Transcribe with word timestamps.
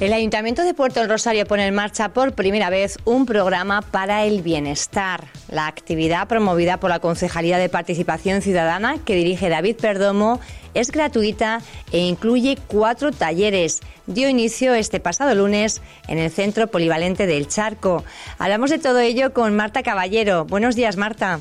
El 0.00 0.14
Ayuntamiento 0.14 0.64
de 0.64 0.72
Puerto 0.72 1.00
del 1.00 1.10
Rosario 1.10 1.44
pone 1.44 1.66
en 1.66 1.74
marcha 1.74 2.08
por 2.08 2.32
primera 2.32 2.70
vez 2.70 2.96
un 3.04 3.26
programa 3.26 3.82
para 3.82 4.24
el 4.24 4.40
bienestar. 4.40 5.26
La 5.50 5.66
actividad 5.66 6.26
promovida 6.26 6.80
por 6.80 6.88
la 6.88 7.00
Concejalía 7.00 7.58
de 7.58 7.68
Participación 7.68 8.40
Ciudadana 8.40 8.96
que 9.04 9.14
dirige 9.14 9.50
David 9.50 9.76
Perdomo 9.76 10.40
es 10.72 10.90
gratuita 10.90 11.60
e 11.92 11.98
incluye 11.98 12.56
cuatro 12.66 13.12
talleres. 13.12 13.80
Dio 14.06 14.30
inicio 14.30 14.72
este 14.72 15.00
pasado 15.00 15.34
lunes 15.34 15.82
en 16.08 16.16
el 16.16 16.30
Centro 16.30 16.68
Polivalente 16.68 17.26
del 17.26 17.46
Charco. 17.46 18.02
Hablamos 18.38 18.70
de 18.70 18.78
todo 18.78 19.00
ello 19.00 19.34
con 19.34 19.54
Marta 19.54 19.82
Caballero. 19.82 20.46
Buenos 20.46 20.76
días, 20.76 20.96
Marta. 20.96 21.40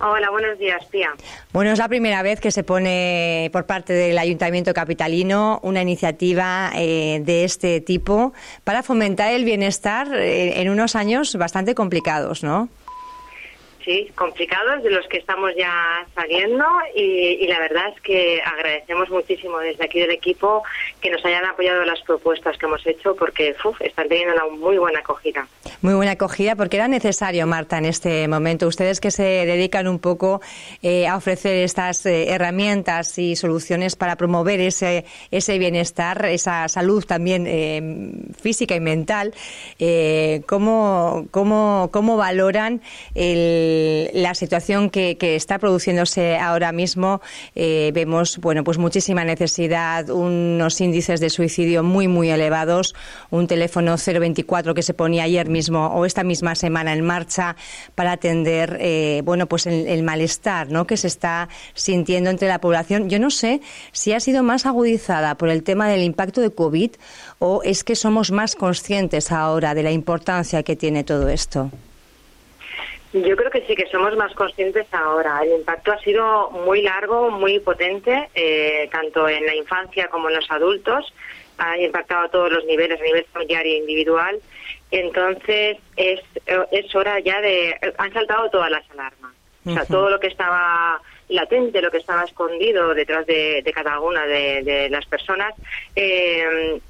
Hola, 0.00 0.30
buenos 0.30 0.58
días, 0.58 0.84
Pía. 0.86 1.10
Bueno, 1.52 1.72
es 1.72 1.78
la 1.78 1.88
primera 1.88 2.22
vez 2.22 2.40
que 2.40 2.52
se 2.52 2.62
pone 2.62 3.50
por 3.52 3.66
parte 3.66 3.92
del 3.92 4.16
Ayuntamiento 4.18 4.72
Capitalino 4.72 5.58
una 5.62 5.82
iniciativa 5.82 6.70
eh, 6.76 7.20
de 7.24 7.44
este 7.44 7.80
tipo 7.80 8.32
para 8.62 8.84
fomentar 8.84 9.32
el 9.32 9.44
bienestar 9.44 10.08
eh, 10.14 10.60
en 10.60 10.70
unos 10.70 10.94
años 10.94 11.34
bastante 11.36 11.74
complicados, 11.74 12.44
¿no? 12.44 12.68
Sí, 13.88 14.12
complicados 14.14 14.82
de 14.82 14.90
los 14.90 15.06
que 15.08 15.16
estamos 15.16 15.52
ya 15.56 16.06
saliendo 16.14 16.64
y, 16.94 17.46
la 17.46 17.58
verdad 17.58 17.88
es 17.96 18.00
que 18.02 18.42
agradecemos 18.44 19.08
muchísimo 19.08 19.58
desde 19.60 19.82
aquí 19.82 19.98
del 19.98 20.10
equipo 20.10 20.62
que 21.00 21.10
nos 21.10 21.24
hayan 21.24 21.46
apoyado 21.46 21.82
las 21.86 21.98
propuestas 22.02 22.58
que 22.58 22.66
hemos 22.66 22.86
hecho 22.86 23.16
porque 23.16 23.56
están 23.80 24.08
teniendo 24.08 24.34
una 24.34 24.44
muy 24.54 24.76
buena 24.76 24.98
acogida. 24.98 25.48
Muy 25.80 25.94
buena 25.94 26.12
acogida 26.12 26.54
porque 26.54 26.76
era 26.76 26.86
necesario, 26.86 27.46
Marta, 27.46 27.78
en 27.78 27.86
este 27.86 28.28
momento. 28.28 28.66
Ustedes 28.66 29.00
que 29.00 29.10
se 29.10 29.22
dedican 29.22 29.88
un 29.88 29.98
poco 29.98 30.42
eh, 30.82 31.06
a 31.06 31.16
ofrecer 31.16 31.56
estas 31.56 32.04
eh, 32.04 32.28
herramientas 32.28 33.18
y 33.18 33.36
soluciones 33.36 33.96
para 33.96 34.16
promover 34.16 34.60
ese, 34.60 35.06
ese 35.30 35.58
bienestar, 35.58 36.26
esa 36.26 36.68
salud 36.68 37.06
también 37.06 37.46
eh, 37.46 37.80
física 38.38 38.74
y 38.74 38.80
mental, 38.80 39.32
¿cómo, 40.46 41.26
cómo, 41.30 41.88
¿cómo 41.90 42.16
valoran 42.18 42.82
el 43.14 43.77
la 44.14 44.34
situación 44.34 44.90
que, 44.90 45.16
está 45.20 45.58
produciéndose 45.58 46.36
ahora 46.38 46.72
mismo, 46.72 47.20
eh, 47.54 47.90
vemos 47.94 48.38
bueno, 48.38 48.64
pues 48.64 48.78
muchísima 48.78 49.24
necesidad, 49.24 50.08
unos 50.10 50.80
índices 50.80 51.20
de 51.20 51.30
suicidio 51.30 51.82
muy, 51.82 52.08
muy 52.08 52.30
elevados, 52.30 52.94
un 53.30 53.46
teléfono 53.46 53.96
024 53.96 54.74
que 54.74 54.82
se 54.82 54.94
ponía 54.94 55.24
ayer 55.24 55.48
mismo 55.48 55.88
o 55.88 56.04
esta 56.04 56.24
misma 56.24 56.54
semana 56.54 56.92
en 56.92 57.04
marcha 57.04 57.56
para 57.94 58.12
atender 58.12 58.78
eh, 58.80 59.22
bueno, 59.24 59.46
pues 59.46 59.66
el, 59.66 60.02
malestar 60.02 60.70
¿no? 60.70 60.86
que 60.86 60.96
se 60.96 61.08
está 61.08 61.48
sintiendo 61.74 62.30
entre 62.30 62.48
la 62.48 62.60
población. 62.60 63.08
Yo 63.08 63.18
no 63.18 63.30
sé 63.30 63.60
si 63.92 64.12
ha 64.12 64.20
sido 64.20 64.42
más 64.42 64.66
agudizada 64.66 65.36
por 65.36 65.48
el 65.48 65.62
tema 65.62 65.88
del 65.88 66.02
impacto 66.02 66.40
de 66.40 66.50
COVID 66.50 66.92
o 67.38 67.62
es 67.64 67.84
que 67.84 67.96
somos 67.96 68.30
más 68.30 68.54
conscientes 68.54 69.32
ahora 69.32 69.74
de 69.74 69.82
la 69.82 69.90
importancia 69.90 70.62
que 70.62 70.76
tiene 70.76 71.04
todo 71.04 71.28
esto. 71.28 71.70
Yo 73.12 73.36
creo 73.36 73.50
que 73.50 73.64
sí, 73.66 73.74
que 73.74 73.86
somos 73.86 74.14
más 74.16 74.34
conscientes 74.34 74.86
ahora. 74.92 75.40
El 75.42 75.52
impacto 75.60 75.92
ha 75.92 75.98
sido 76.00 76.50
muy 76.50 76.82
largo, 76.82 77.30
muy 77.30 77.58
potente, 77.60 78.28
eh, 78.34 78.88
tanto 78.92 79.28
en 79.28 79.46
la 79.46 79.54
infancia 79.54 80.08
como 80.08 80.28
en 80.28 80.36
los 80.36 80.50
adultos. 80.50 81.12
Ha 81.56 81.78
impactado 81.78 82.26
a 82.26 82.28
todos 82.28 82.52
los 82.52 82.64
niveles, 82.66 83.00
a 83.00 83.04
nivel 83.04 83.24
familiar 83.32 83.64
e 83.64 83.78
individual. 83.78 84.38
Entonces, 84.90 85.78
es, 85.96 86.20
es 86.70 86.94
hora 86.94 87.18
ya 87.20 87.40
de... 87.40 87.74
Han 87.96 88.12
saltado 88.12 88.50
todas 88.50 88.70
las 88.70 88.88
alarmas. 88.90 89.32
O 89.64 89.72
sea, 89.72 89.84
todo 89.84 90.08
lo 90.08 90.20
que 90.20 90.28
estaba 90.28 91.00
latente, 91.28 91.82
lo 91.82 91.90
que 91.90 91.98
estaba 91.98 92.24
escondido 92.24 92.94
detrás 92.94 93.26
de, 93.26 93.70
cada 93.74 94.00
una 94.00 94.26
de, 94.26 94.88
las 94.90 95.04
personas, 95.06 95.54
eh, 95.94 96.80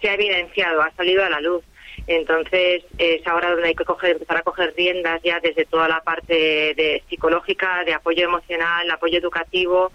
se 0.00 0.08
ha 0.08 0.14
evidenciado, 0.14 0.82
ha 0.82 0.90
salido 0.92 1.24
a 1.24 1.30
la 1.30 1.40
luz. 1.40 1.64
Entonces 2.06 2.82
es 2.98 3.26
ahora 3.26 3.50
donde 3.50 3.68
hay 3.68 3.74
que 3.74 3.84
coger, 3.84 4.12
empezar 4.12 4.38
a 4.38 4.42
coger 4.42 4.74
riendas 4.76 5.22
ya 5.22 5.38
desde 5.40 5.64
toda 5.64 5.88
la 5.88 6.00
parte 6.00 6.34
de 6.34 7.02
psicológica, 7.08 7.84
de 7.84 7.94
apoyo 7.94 8.24
emocional, 8.24 8.90
apoyo 8.90 9.18
educativo, 9.18 9.92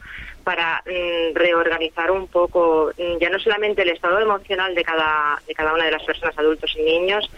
para 0.48 0.82
mm, 0.86 1.36
reorganizar 1.36 2.10
un 2.10 2.28
poco 2.28 2.92
mm, 2.98 3.18
ya 3.20 3.30
no 3.30 3.38
solamente 3.38 3.82
el 3.82 3.90
estado 3.90 4.20
emocional 4.20 4.74
de 4.76 4.84
cada, 4.84 5.42
de 5.46 5.54
cada 5.54 5.74
una 5.74 5.84
de 5.84 5.92
las 5.92 6.04
personas, 6.04 6.38
adultos 6.38 6.74
y 6.78 6.84
niños, 6.84 7.30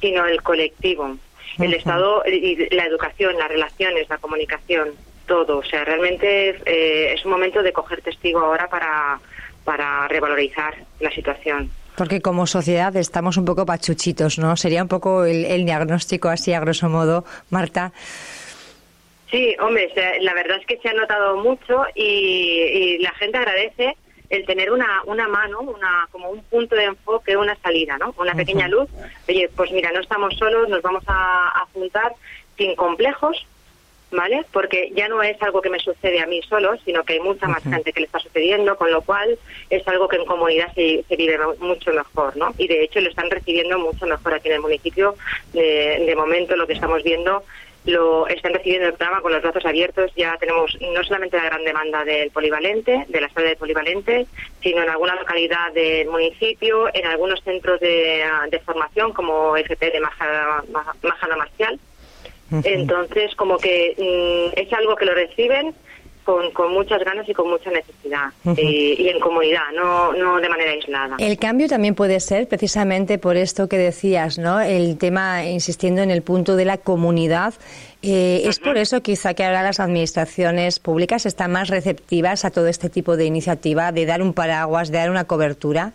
sino 0.00 0.24
el 0.26 0.40
colectivo, 0.42 1.16
el 1.58 1.74
estado 1.74 2.22
y 2.24 2.68
la 2.74 2.86
educación, 2.86 3.36
las 3.36 3.48
relaciones, 3.48 4.08
la 4.08 4.18
comunicación, 4.18 4.90
todo. 5.26 5.58
O 5.58 5.64
sea, 5.64 5.84
realmente 5.84 6.50
eh, 6.64 7.14
es 7.14 7.24
un 7.24 7.32
momento 7.32 7.64
de 7.64 7.72
coger 7.72 8.00
testigo 8.00 8.38
ahora 8.38 8.68
para, 8.68 9.18
para 9.64 10.06
revalorizar 10.06 10.74
la 11.00 11.10
situación. 11.10 11.68
Porque 12.02 12.20
como 12.20 12.48
sociedad 12.48 12.96
estamos 12.96 13.36
un 13.36 13.44
poco 13.44 13.64
pachuchitos, 13.64 14.36
¿no? 14.36 14.56
Sería 14.56 14.82
un 14.82 14.88
poco 14.88 15.24
el, 15.24 15.64
diagnóstico 15.64 16.28
así 16.30 16.52
a 16.52 16.58
grosso 16.58 16.88
modo, 16.88 17.24
Marta. 17.50 17.92
Sí, 19.30 19.54
hombre, 19.60 19.88
la 20.20 20.34
verdad 20.34 20.58
es 20.58 20.66
que 20.66 20.78
se 20.78 20.88
ha 20.88 20.94
notado 20.94 21.36
mucho 21.36 21.84
y, 21.94 22.98
la 22.98 23.12
gente 23.12 23.38
agradece 23.38 23.96
el 24.30 24.44
tener 24.46 24.72
una, 24.72 25.02
una 25.06 25.28
mano, 25.28 25.60
una 25.60 26.08
como 26.10 26.28
un 26.30 26.42
punto 26.42 26.74
de 26.74 26.86
enfoque, 26.86 27.36
una 27.36 27.54
salida, 27.62 27.96
¿no? 27.98 28.12
Una 28.18 28.34
pequeña 28.34 28.66
luz. 28.66 28.90
Oye, 29.28 29.48
pues 29.54 29.70
mira, 29.70 29.92
no 29.92 30.00
estamos 30.00 30.34
solos, 30.36 30.68
nos 30.68 30.82
vamos 30.82 31.04
a, 31.06 31.50
a 31.54 31.68
juntar 31.72 32.14
sin 32.58 32.74
complejos, 32.74 33.46
¿vale? 34.12 34.44
Porque 34.52 34.90
ya 34.94 35.08
no 35.08 35.22
es 35.22 35.40
algo 35.42 35.60
que 35.60 35.70
me 35.70 35.78
sucede 35.78 36.20
a 36.20 36.26
mí 36.26 36.40
solo, 36.42 36.76
sino 36.84 37.02
que 37.02 37.14
hay 37.14 37.20
mucha 37.20 37.48
más 37.48 37.62
gente 37.62 37.92
que 37.92 38.00
le 38.00 38.06
está 38.06 38.20
sucediendo, 38.20 38.76
con 38.76 38.90
lo 38.90 39.02
cual 39.02 39.38
es 39.70 39.86
algo 39.88 40.08
que 40.08 40.16
en 40.16 40.26
comunidad 40.26 40.72
se, 40.74 41.04
vive 41.16 41.38
mucho 41.58 41.92
mejor, 41.92 42.36
¿no? 42.36 42.54
Y 42.58 42.68
de 42.68 42.84
hecho 42.84 43.00
lo 43.00 43.08
están 43.08 43.30
recibiendo 43.30 43.78
mucho 43.78 44.06
mejor 44.06 44.34
aquí 44.34 44.48
en 44.48 44.54
el 44.54 44.60
municipio. 44.60 45.16
De, 45.52 46.12
momento 46.16 46.54
lo 46.56 46.66
que 46.66 46.74
estamos 46.74 47.02
viendo 47.02 47.42
lo 47.86 48.28
están 48.28 48.52
recibiendo 48.52 48.88
el 48.88 48.94
programa 48.94 49.22
con 49.22 49.32
los 49.32 49.42
brazos 49.42 49.64
abiertos. 49.64 50.12
Ya 50.14 50.36
tenemos 50.38 50.76
no 50.80 51.02
solamente 51.02 51.36
la 51.36 51.44
gran 51.44 51.64
demanda 51.64 52.04
del 52.04 52.30
polivalente, 52.30 53.06
de 53.08 53.20
la 53.20 53.28
sala 53.30 53.48
de 53.48 53.56
polivalente, 53.56 54.26
sino 54.62 54.82
en 54.82 54.90
alguna 54.90 55.16
localidad 55.16 55.72
del 55.72 56.06
municipio, 56.08 56.94
en 56.94 57.06
algunos 57.06 57.42
centros 57.42 57.80
de, 57.80 58.24
formación 58.64 59.12
como 59.12 59.56
FP 59.56 59.90
de 59.90 60.00
Majana, 60.00 60.62
Majana 61.02 61.36
Marcial, 61.36 61.80
entonces, 62.64 63.34
como 63.36 63.56
que 63.58 63.94
mm, 63.98 64.58
es 64.58 64.72
algo 64.72 64.96
que 64.96 65.06
lo 65.06 65.14
reciben 65.14 65.74
con, 66.24 66.52
con, 66.52 66.72
muchas 66.72 67.02
ganas 67.04 67.28
y 67.28 67.34
con 67.34 67.50
mucha 67.50 67.70
necesidad 67.70 68.30
eh, 68.56 68.96
y, 68.98 69.08
en 69.08 69.18
comunidad, 69.18 69.72
no, 69.74 70.12
no 70.12 70.40
de 70.40 70.48
manera 70.48 70.70
aislada. 70.70 71.16
El 71.18 71.38
cambio 71.38 71.68
también 71.68 71.94
puede 71.94 72.20
ser 72.20 72.46
precisamente 72.46 73.18
por 73.18 73.36
esto 73.36 73.68
que 73.68 73.76
decías, 73.76 74.38
¿no? 74.38 74.60
El 74.60 74.98
tema, 74.98 75.44
insistiendo 75.44 76.02
en 76.02 76.10
el 76.10 76.22
punto 76.22 76.56
de 76.56 76.64
la 76.64 76.78
comunidad. 76.78 77.54
Eh, 78.02 78.42
es 78.44 78.58
por 78.58 78.78
eso 78.78 79.02
quizá 79.02 79.34
que 79.34 79.44
ahora 79.44 79.62
las 79.62 79.80
administraciones 79.80 80.78
públicas 80.78 81.26
están 81.26 81.52
más 81.52 81.68
receptivas 81.68 82.44
a 82.44 82.50
todo 82.50 82.68
este 82.68 82.88
tipo 82.88 83.16
de 83.16 83.24
iniciativa, 83.24 83.92
de 83.92 84.06
dar 84.06 84.22
un 84.22 84.32
paraguas, 84.32 84.90
de 84.90 84.98
dar 84.98 85.10
una 85.10 85.24
cobertura. 85.24 85.92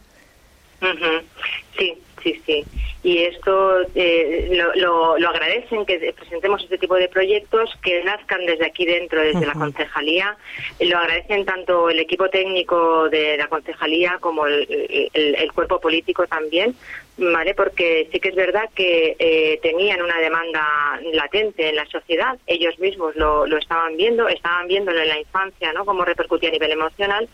Sí, 1.77 1.97
sí, 2.21 2.41
sí. 2.45 2.65
Y 3.03 3.19
esto 3.19 3.81
eh, 3.95 4.49
lo, 4.75 5.17
lo, 5.17 5.29
agradecen 5.29 5.85
que 5.85 6.13
presentemos 6.15 6.63
este 6.63 6.77
tipo 6.77 6.95
de 6.95 7.07
proyectos 7.07 7.69
que 7.81 8.03
nazcan 8.03 8.45
desde 8.45 8.65
aquí 8.65 8.85
dentro, 8.85 9.21
desde 9.21 9.45
la 9.45 9.53
concejalía. 9.53 10.35
Lo 10.79 10.97
agradecen 10.97 11.45
tanto 11.45 11.89
el 11.89 11.99
equipo 11.99 12.29
técnico 12.29 13.09
de 13.09 13.37
la 13.37 13.47
concejalía 13.47 14.17
como 14.19 14.45
el, 14.47 15.09
el, 15.13 15.51
cuerpo 15.53 15.79
político 15.79 16.27
también, 16.27 16.75
¿vale? 17.17 17.53
Porque 17.53 18.09
sí 18.11 18.19
que 18.19 18.29
es 18.29 18.35
verdad 18.35 18.69
que 18.75 19.15
eh, 19.17 19.59
tenían 19.61 20.01
una 20.01 20.17
demanda 20.19 20.99
latente 21.13 21.69
en 21.69 21.75
la 21.75 21.85
sociedad. 21.85 22.37
Ellos 22.45 22.77
mismos 22.79 23.15
lo, 23.15 23.47
lo 23.47 23.57
estaban 23.57 23.95
viendo, 23.95 24.27
estaban 24.27 24.67
viéndolo 24.67 24.99
en 24.99 25.09
la 25.09 25.19
infancia, 25.19 25.71
¿no? 25.73 25.85
Cómo 25.85 26.03
repercutía 26.03 26.49
a 26.49 26.53
nivel 26.53 26.71
emocional 26.71 27.29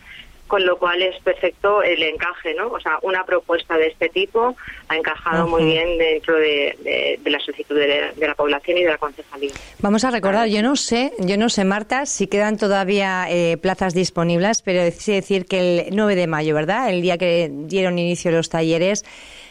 con 0.46 0.64
lo 0.64 0.76
cual 0.78 1.02
es 1.02 1.20
perfecto 1.22 1.82
el 1.82 2.02
encaje, 2.02 2.54
¿no? 2.54 2.68
O 2.68 2.80
sea, 2.80 2.98
una 3.02 3.24
propuesta 3.24 3.76
de 3.78 3.88
este 3.88 4.08
tipo 4.08 4.54
ha 4.88 4.96
encajado 4.96 5.46
muy 5.46 5.64
bien 5.64 5.96
dentro 5.98 6.36
de, 6.36 7.18
la 7.24 7.40
solicitud 7.40 7.76
de, 7.76 8.12
la 8.16 8.34
población 8.34 8.78
y 8.78 8.82
de 8.82 8.90
la 8.90 8.98
concejalía. 8.98 9.52
Vamos 9.80 10.04
a 10.04 10.10
recordar, 10.10 10.48
yo 10.48 10.62
no 10.62 10.76
sé, 10.76 11.12
yo 11.18 11.38
no 11.38 11.48
sé, 11.48 11.64
Marta, 11.64 12.06
si 12.06 12.26
quedan 12.26 12.58
todavía 12.58 13.26
eh, 13.30 13.56
plazas 13.56 13.94
disponibles, 13.94 14.62
pero 14.62 14.90
sí 14.92 15.12
decir 15.12 15.46
que 15.46 15.86
el 15.88 15.96
9 15.96 16.14
de 16.14 16.26
mayo, 16.26 16.54
¿verdad? 16.54 16.90
El 16.90 17.00
día 17.00 17.16
que 17.16 17.50
dieron 17.50 17.98
inicio 17.98 18.30
los 18.30 18.50
talleres, 18.50 19.04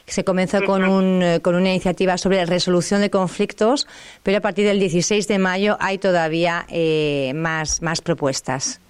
se 0.06 0.24
comenzó 0.24 0.64
con, 0.64 0.84
un, 0.84 1.24
eh, 1.24 1.40
con 1.42 1.56
una 1.56 1.70
iniciativa 1.70 2.18
sobre 2.18 2.46
resolución 2.46 3.02
de 3.02 3.10
conflictos, 3.10 3.88
pero 4.22 4.38
a 4.38 4.42
partir 4.42 4.66
del 4.66 4.80
16 4.80 5.28
de 5.28 5.40
mayo 5.40 5.78
hay 5.80 5.98
todavía 5.98 6.66
eh, 6.70 7.32
más, 7.36 7.82
más 7.82 8.02
propuestas 8.02 8.82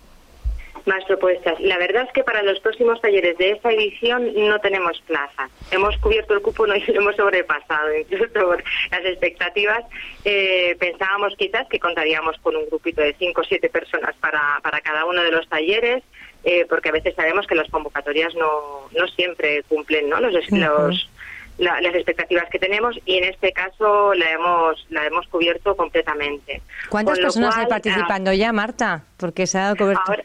más 0.85 1.03
propuestas. 1.05 1.59
La 1.59 1.77
verdad 1.77 2.03
es 2.03 2.11
que 2.13 2.23
para 2.23 2.43
los 2.43 2.59
próximos 2.59 2.99
talleres 3.01 3.37
de 3.37 3.51
esta 3.51 3.71
edición 3.71 4.31
no 4.35 4.59
tenemos 4.59 5.01
plaza. 5.07 5.49
Hemos 5.71 5.97
cubierto 5.97 6.33
el 6.33 6.41
cupo 6.41 6.65
y 6.65 6.91
lo 6.91 7.01
hemos 7.01 7.15
sobrepasado, 7.15 7.95
incluso 7.95 8.31
por 8.33 8.63
las 8.91 9.05
expectativas. 9.05 9.83
Eh, 10.25 10.75
pensábamos 10.79 11.35
quizás 11.37 11.67
que 11.67 11.79
contaríamos 11.79 12.37
con 12.39 12.55
un 12.55 12.65
grupito 12.67 13.01
de 13.01 13.15
cinco 13.17 13.41
o 13.41 13.43
siete 13.43 13.69
personas 13.69 14.15
para, 14.19 14.59
para 14.61 14.81
cada 14.81 15.05
uno 15.05 15.23
de 15.23 15.31
los 15.31 15.47
talleres 15.47 16.03
eh, 16.43 16.65
porque 16.67 16.89
a 16.89 16.91
veces 16.91 17.15
sabemos 17.15 17.47
que 17.47 17.55
las 17.55 17.69
convocatorias 17.69 18.35
no, 18.35 18.89
no 18.91 19.07
siempre 19.07 19.63
cumplen 19.63 20.09
¿no? 20.09 20.19
Los, 20.19 20.33
los, 20.51 21.09
las 21.57 21.95
expectativas 21.95 22.49
que 22.49 22.59
tenemos 22.59 22.97
y 23.05 23.17
en 23.17 23.25
este 23.25 23.53
caso 23.53 24.13
la 24.13 24.31
hemos 24.31 24.85
la 24.89 25.05
hemos 25.05 25.27
cubierto 25.27 25.75
completamente. 25.75 26.61
¿Cuántas 26.89 27.19
personas 27.19 27.55
están 27.55 27.69
participando 27.69 28.31
ah, 28.31 28.35
ya, 28.35 28.51
Marta? 28.51 29.03
Porque 29.17 29.47
se 29.47 29.57
ha 29.57 29.63
dado 29.63 29.75
cobertura. 29.77 30.23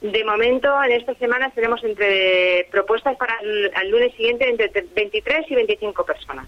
De 0.00 0.24
momento, 0.24 0.68
en 0.82 0.92
estas 0.92 1.16
semanas 1.18 1.54
tenemos 1.54 1.82
entre 1.82 2.68
propuestas 2.70 3.16
para 3.16 3.38
el, 3.40 3.90
lunes 3.90 4.14
siguiente 4.14 4.48
entre 4.48 4.68
23 4.94 5.50
y 5.50 5.54
25 5.54 6.04
personas. 6.04 6.46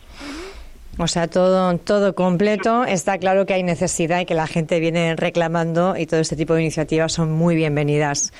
O 0.99 1.07
sea, 1.09 1.29
todo, 1.29 1.77
todo 1.79 2.15
completo. 2.15 2.85
Está 2.85 3.19
claro 3.19 3.45
que 3.45 3.53
hay 3.53 3.63
necesidad 3.63 4.21
y 4.21 4.25
que 4.25 4.35
la 4.35 4.47
gente 4.47 4.81
viene 4.81 5.15
reclamando 5.15 5.95
y 5.97 6.07
todo 6.07 6.21
este 6.21 6.37
tipo 6.37 6.55
de 6.55 6.63
iniciativas 6.63 7.13
son 7.13 7.33
muy 7.33 7.55
bienvenidas. 7.55 8.33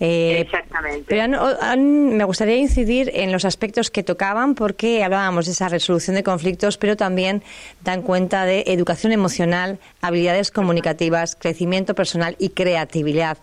Eh, 0.00 0.40
Exactamente. 0.40 1.04
Pero 1.08 1.76
me 1.76 2.24
gustaría 2.24 2.56
incidir 2.56 3.12
en 3.14 3.30
los 3.30 3.44
aspectos 3.44 3.90
que 3.90 4.02
tocaban 4.02 4.56
porque 4.56 5.04
hablábamos 5.04 5.46
de 5.46 5.52
esa 5.52 5.68
resolución 5.68 6.16
de 6.16 6.24
conflictos, 6.24 6.78
pero 6.78 6.96
también 6.96 7.44
dan 7.84 8.02
cuenta 8.02 8.44
de 8.44 8.64
educación 8.66 9.12
emocional, 9.12 9.78
habilidades 10.00 10.50
comunicativas, 10.50 11.36
crecimiento 11.36 11.94
personal 11.94 12.34
y 12.40 12.48
creatividad. 12.48 13.38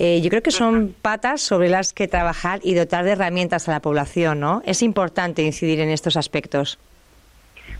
Eh, 0.00 0.20
yo 0.22 0.30
creo 0.30 0.42
que 0.42 0.50
son 0.50 0.94
patas 1.02 1.40
sobre 1.40 1.68
las 1.68 1.92
que 1.92 2.08
trabajar 2.08 2.58
y 2.64 2.74
dotar 2.74 3.04
de 3.04 3.12
herramientas 3.12 3.68
a 3.68 3.72
la 3.72 3.80
población, 3.80 4.40
¿no? 4.40 4.62
Es 4.64 4.82
importante 4.82 5.42
incidir 5.42 5.78
en 5.80 5.90
estos 5.90 6.16
aspectos. 6.16 6.78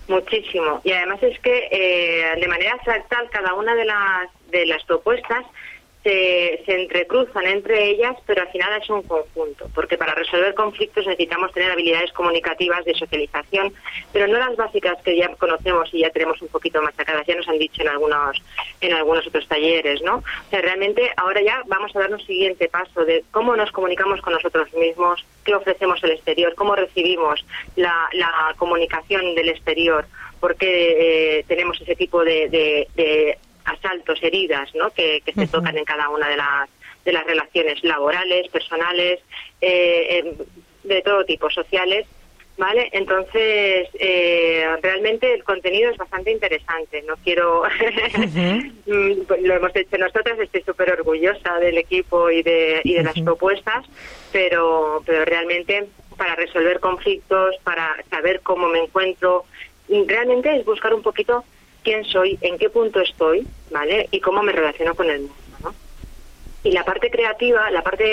Muchísimo. 0.08 0.80
Y 0.84 0.92
además 0.92 1.22
es 1.22 1.38
que 1.40 1.68
eh, 1.70 2.40
de 2.40 2.48
manera 2.48 2.78
fractal 2.82 3.28
cada 3.30 3.52
una 3.54 3.74
de 3.74 3.84
las, 3.84 4.30
de 4.50 4.66
las 4.66 4.82
propuestas 4.84 5.44
se, 6.02 6.62
se, 6.64 6.82
entrecruzan 6.82 7.46
entre 7.46 7.90
ellas, 7.90 8.16
pero 8.26 8.42
al 8.42 8.48
final 8.48 8.80
es 8.80 8.88
un 8.88 9.02
conjunto, 9.02 9.68
porque 9.74 9.98
para 9.98 10.14
resolver 10.14 10.54
conflictos 10.54 11.06
necesitamos 11.06 11.52
tener 11.52 11.70
habilidades 11.70 12.12
comunicativas 12.12 12.84
de 12.84 12.94
socialización, 12.94 13.72
pero 14.12 14.26
no 14.28 14.38
las 14.38 14.56
básicas 14.56 14.96
que 15.02 15.16
ya 15.16 15.28
conocemos 15.36 15.92
y 15.92 16.00
ya 16.00 16.10
tenemos 16.10 16.40
un 16.40 16.48
poquito 16.48 16.80
machacadas, 16.82 17.26
ya 17.26 17.34
nos 17.34 17.48
han 17.48 17.58
dicho 17.58 17.82
en 17.82 17.88
algunos, 17.88 18.40
en 18.80 18.92
algunos 18.94 19.26
otros 19.26 19.48
talleres, 19.48 20.00
¿no? 20.02 20.16
O 20.16 20.50
sea, 20.50 20.60
realmente 20.60 21.10
ahora 21.16 21.42
ya 21.42 21.62
vamos 21.66 21.94
a 21.94 22.00
dar 22.00 22.12
un 22.12 22.20
siguiente 22.20 22.68
paso 22.68 23.04
de 23.04 23.24
cómo 23.30 23.56
nos 23.56 23.72
comunicamos 23.72 24.20
con 24.20 24.32
nosotros 24.32 24.72
mismos, 24.74 25.24
qué 25.44 25.54
ofrecemos 25.54 26.02
al 26.04 26.12
exterior, 26.12 26.54
cómo 26.54 26.76
recibimos 26.76 27.44
la, 27.76 28.08
comunicación 28.56 29.34
del 29.34 29.50
exterior, 29.50 30.06
porque 30.40 31.38
eh, 31.38 31.44
tenemos 31.48 31.80
ese 31.80 31.94
tipo 31.96 32.24
de 32.24 32.88
asaltos, 33.68 34.22
heridas, 34.22 34.74
¿no? 34.74 34.90
Que, 34.90 35.22
se 35.34 35.46
tocan 35.46 35.76
en 35.76 35.84
cada 35.84 36.08
una 36.08 36.28
de 36.28 36.36
las, 36.36 36.68
de 37.04 37.12
las 37.12 37.24
relaciones 37.24 37.82
laborales, 37.84 38.48
personales, 38.48 39.20
eh, 39.60 40.34
de 40.84 41.02
todo 41.02 41.24
tipo, 41.24 41.50
sociales, 41.50 42.06
¿vale? 42.58 42.88
Entonces, 42.92 43.88
eh, 43.94 44.66
realmente 44.82 45.32
el 45.32 45.44
contenido 45.44 45.90
es 45.90 45.96
bastante 45.96 46.32
interesante. 46.32 47.02
No 47.02 47.16
quiero... 47.16 47.62
Mm, 48.88 49.24
pues 49.28 49.42
lo 49.42 49.52
hemos 49.52 49.76
hecho 49.76 49.98
nosotras, 49.98 50.38
estoy 50.38 50.62
súper 50.62 50.90
orgullosa 50.90 51.58
del 51.58 51.76
equipo 51.76 52.30
y 52.30 52.42
de, 52.42 52.80
y 52.82 52.94
de 52.94 53.02
las 53.02 53.20
propuestas, 53.20 53.84
pero, 54.32 55.02
pero 55.04 55.26
realmente 55.26 55.86
para 56.16 56.34
resolver 56.34 56.80
conflictos, 56.80 57.54
para 57.64 58.02
saber 58.08 58.40
cómo 58.42 58.66
me 58.68 58.78
encuentro, 58.78 59.44
realmente 60.06 60.56
es 60.56 60.64
buscar 60.64 60.94
un 60.94 61.02
poquito 61.02 61.44
quién 61.88 62.04
soy, 62.04 62.38
en 62.42 62.58
qué 62.58 62.68
punto 62.68 63.00
estoy, 63.00 63.46
¿vale? 63.70 64.08
Y 64.10 64.20
cómo 64.20 64.42
me 64.42 64.52
relaciono 64.52 64.94
con 64.94 65.08
el 65.08 65.20
mundo. 65.20 65.74
Y 66.62 66.72
la 66.72 66.84
parte 66.84 67.10
creativa, 67.10 67.70
la 67.70 67.82
parte 67.82 68.04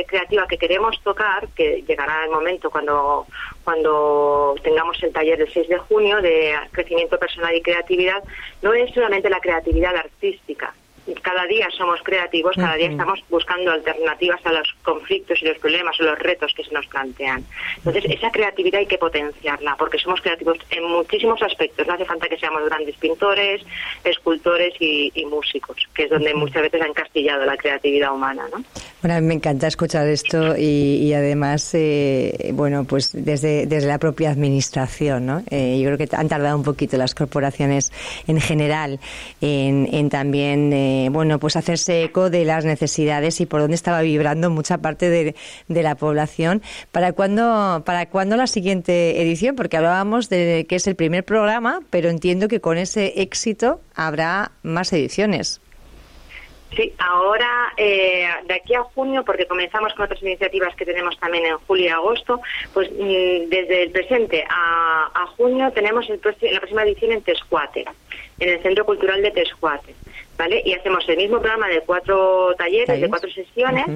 eh, 0.00 0.04
creativa 0.06 0.46
que 0.46 0.58
queremos 0.58 1.00
tocar, 1.02 1.48
que 1.56 1.82
llegará 1.88 2.24
el 2.24 2.30
momento 2.30 2.68
cuando, 2.68 3.26
cuando 3.64 4.54
tengamos 4.62 5.02
el 5.02 5.12
taller 5.12 5.38
del 5.38 5.50
6 5.50 5.68
de 5.68 5.78
junio 5.78 6.20
de 6.20 6.54
crecimiento 6.70 7.18
personal 7.18 7.54
y 7.56 7.62
creatividad, 7.62 8.22
no 8.60 8.74
es 8.74 8.92
solamente 8.92 9.30
la 9.30 9.40
creatividad 9.40 9.96
artística, 9.96 10.74
cada 11.22 11.46
día 11.46 11.68
somos 11.76 12.00
creativos, 12.02 12.56
cada 12.56 12.74
día 12.76 12.90
estamos 12.90 13.20
buscando 13.28 13.70
alternativas 13.70 14.40
a 14.44 14.52
los 14.52 14.74
conflictos 14.82 15.40
y 15.42 15.46
los 15.46 15.58
problemas 15.58 15.98
o 16.00 16.04
los 16.04 16.18
retos 16.18 16.52
que 16.54 16.64
se 16.64 16.72
nos 16.72 16.86
plantean. 16.86 17.44
Entonces, 17.76 18.04
esa 18.08 18.30
creatividad 18.30 18.80
hay 18.80 18.86
que 18.86 18.98
potenciarla, 18.98 19.76
porque 19.76 19.98
somos 19.98 20.20
creativos 20.20 20.58
en 20.70 20.84
muchísimos 20.84 21.42
aspectos. 21.42 21.86
No 21.86 21.94
hace 21.94 22.04
falta 22.04 22.28
que 22.28 22.38
seamos 22.38 22.64
grandes 22.66 22.96
pintores, 22.96 23.62
escultores 24.04 24.74
y, 24.80 25.12
músicos, 25.28 25.76
que 25.94 26.04
es 26.04 26.10
donde 26.10 26.32
muchas 26.32 26.62
veces 26.62 26.80
han 26.80 26.88
encastillado 26.88 27.44
la 27.44 27.56
creatividad 27.56 28.14
humana, 28.14 28.46
¿no? 28.50 28.64
Bueno, 29.02 29.16
a 29.16 29.20
mí 29.20 29.26
me 29.26 29.34
encanta 29.34 29.66
escuchar 29.66 30.08
esto 30.08 30.56
y, 30.56 31.12
además, 31.12 31.70
eh, 31.74 32.50
bueno, 32.54 32.84
pues 32.84 33.12
desde, 33.12 33.66
desde 33.66 33.88
la 33.88 33.98
propia 33.98 34.30
administración, 34.30 35.26
¿no? 35.26 35.42
Eh, 35.50 35.78
yo 35.80 35.94
creo 35.94 35.98
que 35.98 36.16
han 36.16 36.28
tardado 36.28 36.56
un 36.56 36.64
poquito 36.64 36.96
las 36.96 37.14
corporaciones 37.14 37.92
en 38.26 38.40
general 38.40 38.98
en, 39.40 39.88
en 39.92 40.08
también... 40.08 40.72
Eh, 40.72 40.97
eh, 40.98 41.10
bueno, 41.10 41.38
pues 41.38 41.56
hacerse 41.56 42.02
eco 42.02 42.28
de 42.28 42.44
las 42.44 42.64
necesidades 42.64 43.40
y 43.40 43.46
por 43.46 43.60
dónde 43.60 43.76
estaba 43.76 44.02
vibrando 44.02 44.50
mucha 44.50 44.78
parte 44.78 45.08
de, 45.08 45.34
la 45.68 45.94
población. 45.94 46.60
¿Para 46.90 47.12
cuándo, 47.12 47.82
¿Para 47.86 48.06
cuándo 48.06 48.36
la 48.36 48.46
siguiente 48.46 49.22
edición? 49.22 49.54
Porque 49.54 49.76
hablábamos 49.76 50.28
de 50.28 50.66
que 50.68 50.76
es 50.76 50.86
el 50.86 50.96
primer 50.96 51.24
programa, 51.24 51.80
pero 51.90 52.08
entiendo 52.08 52.48
que 52.48 52.60
con 52.60 52.78
ese 52.78 53.20
éxito 53.22 53.80
habrá 53.94 54.50
más 54.62 54.92
ediciones. 54.92 55.60
Sí, 56.76 56.92
ahora 56.98 57.72
eh, 57.76 58.26
de 58.44 58.54
aquí 58.54 58.74
a 58.74 58.82
junio, 58.82 59.24
porque 59.24 59.46
comenzamos 59.46 59.94
con 59.94 60.04
otras 60.04 60.22
iniciativas 60.22 60.74
que 60.74 60.84
tenemos 60.84 61.18
también 61.18 61.46
en 61.46 61.56
julio 61.58 61.86
y 61.86 61.88
agosto, 61.88 62.40
pues 62.74 62.90
mm, 62.90 63.48
desde 63.48 63.84
el 63.84 63.90
presente 63.90 64.44
a, 64.50 65.26
junio 65.36 65.70
tenemos 65.72 66.08
el, 66.10 66.20
la 66.52 66.58
próxima 66.58 66.82
edición 66.82 67.12
en 67.12 67.22
Tescuate, 67.22 67.84
en 68.40 68.48
el 68.48 68.62
Centro 68.62 68.84
Cultural 68.84 69.22
de 69.22 69.30
Tescuate. 69.30 69.94
¿Vale? 70.38 70.62
Y 70.64 70.72
hacemos 70.72 71.06
el 71.08 71.18
mismo 71.18 71.40
programa 71.40 71.68
de 71.68 71.80
cuatro 71.80 72.54
talleres, 72.56 73.00
de 73.00 73.08
cuatro 73.08 73.30
sesiones, 73.30 73.86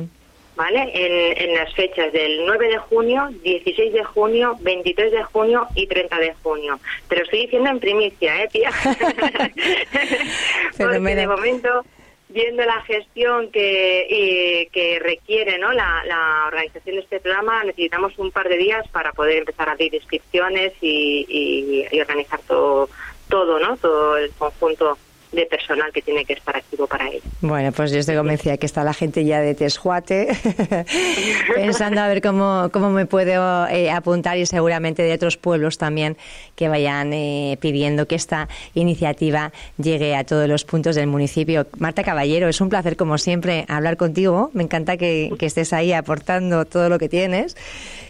¿vale? 0.57 0.91
En, 0.93 1.55
las 1.55 1.73
fechas 1.75 2.13
del 2.13 2.45
9 2.45 2.69
de 2.69 2.79
junio, 2.79 3.31
16 3.43 3.93
de 3.93 4.05
junio, 4.05 4.57
23 4.61 5.13
de 5.13 5.23
junio 5.23 5.69
y 5.77 5.87
30 5.87 6.19
de 6.19 6.35
junio. 6.43 6.81
Pero 7.09 7.23
estoy 7.23 7.43
diciendo 7.43 7.71
en 7.71 7.79
primicia, 7.79 8.43
¿eh, 8.43 8.49
tía? 8.49 8.71
Porque 10.77 10.99
de 10.99 11.27
momento 11.27 11.85
viendo 12.29 12.65
la 12.65 12.81
gestión 12.83 13.51
que, 13.51 14.69
que 14.73 14.99
requiere 15.01 15.59
¿no? 15.59 15.73
La, 15.73 16.03
la, 16.07 16.47
organización 16.47 16.97
de 16.97 17.03
este 17.03 17.21
programa, 17.21 17.63
necesitamos 17.63 18.19
un 18.19 18.31
par 18.31 18.49
de 18.49 18.57
días 18.57 18.89
para 18.89 19.13
poder 19.13 19.39
empezar 19.39 19.69
a 19.69 19.73
abrir 19.73 19.95
inscripciones 19.95 20.73
y, 20.81 21.87
y 21.93 22.01
organizar 22.01 22.41
todo, 22.49 22.89
todo, 23.29 23.61
¿no? 23.61 23.77
todo 23.77 24.17
el 24.17 24.31
conjunto 24.31 24.97
de 25.33 25.47
personal 25.47 25.91
que 25.93 26.03
tiene 26.03 26.25
que 26.25 26.35
estar 26.35 26.57
activo 26.57 26.87
para 26.87 27.09
ello. 27.09 27.23
Bueno, 27.41 27.73
pues 27.73 27.91
yo 27.91 27.99
estoy 27.99 28.17
convencida 28.17 28.57
que 28.59 28.67
está 28.67 28.85
la 28.85 28.93
gente 28.93 29.25
ya 29.25 29.41
de 29.41 29.55
Tesjuate 29.55 30.29
pensando 31.55 32.01
a 32.01 32.09
ver 32.09 32.21
cómo, 32.21 32.69
cómo 32.73 32.91
me 32.91 33.07
puedo 33.07 33.67
eh, 33.69 33.91
apuntar 33.91 34.37
y 34.39 34.47
seguramente 34.47 35.03
de 35.03 35.13
otros 35.15 35.37
pueblos 35.37 35.79
también 35.79 36.17
que 36.55 36.69
vayan 36.69 37.13
eh, 37.13 37.57
pidiendo 37.61 38.07
que 38.07 38.15
esta 38.15 38.49
iniciativa 38.75 39.53
llegue 39.79 40.15
a 40.15 40.25
todos 40.25 40.49
los 40.49 40.65
puntos 40.65 40.97
del 40.97 41.07
municipio. 41.07 41.67
Marta 41.79 42.05
Caballero, 42.05 42.49
es 42.49 42.61
un 42.61 42.69
placer 42.69 42.97
como 42.97 43.17
siempre 43.19 43.65
hablar 43.69 43.97
contigo. 43.97 44.51
Me 44.53 44.63
encanta 44.63 44.97
que, 44.97 45.33
estés 45.43 45.73
ahí 45.73 45.93
aportando 45.93 46.65
todo 46.65 46.89
lo 46.89 47.01
que 47.01 47.09
tienes. 47.09 47.57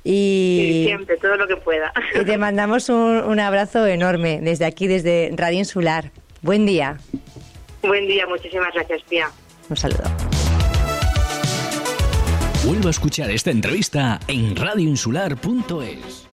Y 0.04 0.84
siempre, 0.86 1.16
todo 1.16 1.36
lo 1.36 1.46
que 1.46 1.56
pueda. 1.56 1.92
Y 2.20 2.24
te 2.24 2.36
mandamos 2.36 2.90
un, 2.90 3.22
un 3.24 3.40
abrazo 3.40 3.86
enorme 3.86 4.40
desde 4.42 4.66
aquí, 4.66 4.86
desde 4.86 5.32
Radio 5.34 5.60
Insular. 5.60 6.10
Buen 6.42 6.66
día. 6.66 6.98
Buen 7.82 8.06
día, 8.06 8.26
muchísimas 8.26 8.74
gracias, 8.74 9.02
tía. 9.08 9.30
Un 9.68 9.76
saludo. 9.76 10.04
Vuelvo 12.64 12.88
a 12.88 12.90
escuchar 12.90 13.30
esta 13.30 13.50
entrevista 13.50 14.20
en 14.28 14.54
radioinsular.es. 14.54 16.28